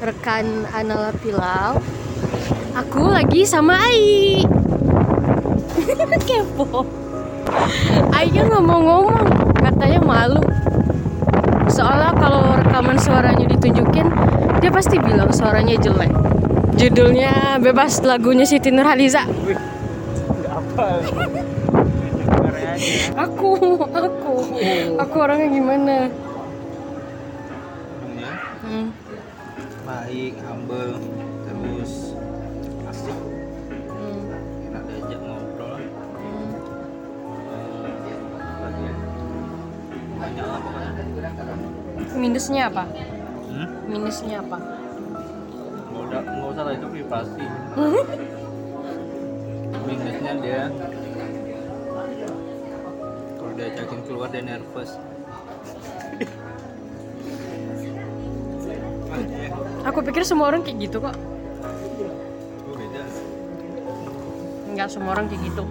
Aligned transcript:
rekan 0.00 0.64
Anala 0.72 1.12
Pilau. 1.20 1.76
Aku 2.72 3.12
lagi 3.12 3.44
sama 3.44 3.76
Ai. 3.76 4.40
Kepo. 6.28 6.88
Ainya 8.16 8.48
nggak 8.48 8.64
mau 8.64 8.80
ngomong, 8.80 9.26
katanya 9.60 10.00
malu. 10.00 10.40
Soalnya 11.68 12.16
kalau 12.16 12.56
rekaman 12.56 12.96
suaranya 12.96 13.44
ditunjukin, 13.44 14.08
dia 14.64 14.70
pasti 14.72 14.96
bilang 14.96 15.28
suaranya 15.32 15.76
jelek. 15.76 16.12
Judulnya 16.80 17.60
bebas 17.60 18.00
lagunya 18.00 18.48
Siti 18.48 18.72
Nurhaliza. 18.72 19.28
Aku, 23.12 23.52
aku, 23.92 24.32
aku 24.96 25.14
orangnya 25.20 25.48
gimana? 25.52 25.96
Orangnya 26.08 26.28
Hmm. 28.60 28.86
Baik, 29.84 30.34
humble, 30.46 30.94
terus 31.48 31.92
asik, 32.90 33.18
hmm, 33.90 34.22
enak 34.70 34.82
diajak 34.88 35.20
ngobrol. 35.22 35.78
hmm. 36.18 36.50
Apa 38.40 38.66
lagi? 38.66 38.88
Banyak 40.20 40.44
lah 40.44 40.60
pokoknya. 40.62 40.90
Minusnya 42.16 42.62
apa? 42.68 42.84
Hmm? 43.50 43.68
Minusnya 43.88 44.36
apa? 44.42 44.58
Nggak 45.90 46.02
usah, 46.06 46.20
nggak 46.22 46.50
usah 46.52 46.62
lah 46.64 46.72
itu 46.74 46.86
privasi. 46.90 47.44
Minusnya 49.86 50.32
dia 50.42 50.62
kalau 53.38 53.52
diajakin 53.56 54.00
keluar 54.06 54.28
dia 54.30 54.42
nervous. 54.44 54.90
Aku 59.88 60.04
pikir 60.04 60.22
semua 60.24 60.52
orang 60.52 60.60
kayak 60.60 60.78
gitu 60.88 61.00
kok. 61.00 61.16
Beda. 62.76 63.02
Enggak 64.70 64.88
semua 64.92 65.16
orang 65.16 65.26
kayak 65.28 65.42
gitu. 65.48 65.64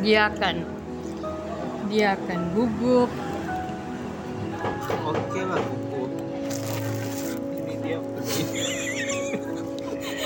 Dia 0.00 0.32
akan 0.32 0.54
dia 1.92 2.16
akan 2.16 2.38
gugup. 2.56 3.10
Oke 5.10 5.40
lah 5.44 5.60
buku. 5.60 6.02
Ini 7.60 7.74
dia. 7.84 7.98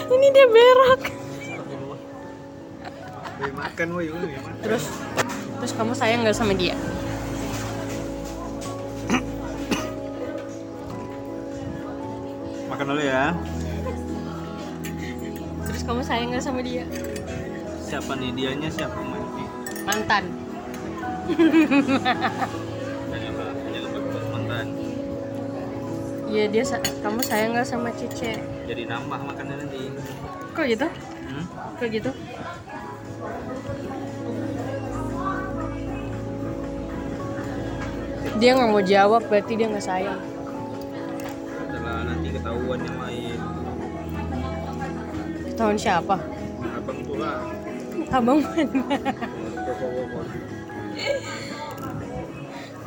Ini 0.05 0.27
dia 0.31 0.47
berak. 0.47 1.03
Makan 3.55 3.89
makan. 3.99 4.17
Terus 4.63 4.85
terus 5.59 5.73
kamu 5.75 5.93
sayang 5.99 6.23
nggak 6.23 6.39
sama 6.39 6.55
dia? 6.55 6.79
Makan 12.75 12.91
dulu 12.91 13.07
ya. 13.07 13.31
Terus 15.63 15.83
kamu 15.87 16.03
sayang 16.03 16.35
nggak 16.35 16.43
sama 16.43 16.59
dia? 16.59 16.83
Siapa 17.79 18.19
nih 18.19 18.35
dianya 18.35 18.67
siapa? 18.67 18.99
Mantan. 19.87 20.27
Berbuat 23.95 24.27
mantan. 24.35 24.67
Iya 26.27 26.45
dia 26.51 26.65
sa- 26.67 26.83
kamu 26.83 27.23
sayang 27.23 27.55
nggak 27.55 27.63
sama 27.63 27.95
Cece? 27.95 28.43
Jadi 28.67 28.83
nambah 28.91 29.23
makannya 29.23 29.55
nanti. 29.55 29.95
Kok 30.51 30.67
gitu? 30.67 30.91
Hmm? 31.31 31.45
Kok 31.79 31.89
gitu? 31.95 32.11
Dia 38.43 38.51
nggak 38.59 38.67
mau 38.67 38.83
jawab 38.83 39.23
berarti 39.31 39.55
dia 39.55 39.71
nggak 39.71 39.87
sayang. 39.87 40.34
Setelah 41.75 42.07
nanti 42.07 42.31
ketahuan 42.31 42.79
yang 42.87 43.03
lain. 43.03 43.35
Ketahuan 45.51 45.75
siapa? 45.75 46.23
Abang 46.63 47.03
pula. 47.03 47.51
Abang 48.15 48.39
mana? 48.47 48.79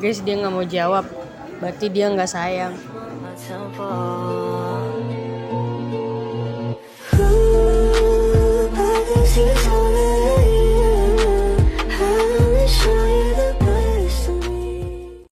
Guys 0.00 0.24
dia 0.24 0.40
nggak 0.40 0.54
mau 0.56 0.64
jawab, 0.64 1.04
berarti 1.60 1.92
dia 1.92 2.08
nggak 2.08 2.32
sayang. 2.32 2.72